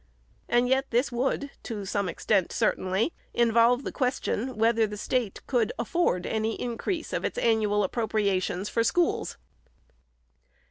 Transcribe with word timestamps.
and 0.49 0.67
yet 0.67 0.89
this 0.89 1.11
would, 1.11 1.51
to 1.61 1.85
some 1.85 2.09
extent 2.09 2.51
certainly, 2.51 3.13
involve 3.35 3.83
the 3.83 3.91
question 3.91 4.57
whether 4.57 4.87
the 4.87 4.97
State 4.97 5.45
could 5.45 5.71
afford 5.77 6.25
any 6.25 6.59
increase 6.59 7.13
of 7.13 7.23
its 7.23 7.37
annual 7.37 7.83
appropriations 7.83 8.67
for 8.67 8.83
schools. 8.83 9.37